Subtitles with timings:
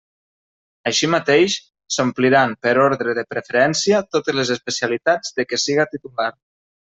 [0.91, 1.57] Així mateix,
[1.95, 6.29] s'ompliran, per ordre de preferència, totes les especialitats de què siga titular.